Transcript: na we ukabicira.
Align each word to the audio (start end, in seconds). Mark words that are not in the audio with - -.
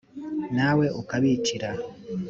na 0.55 0.69
we 0.77 0.85
ukabicira. 1.01 1.69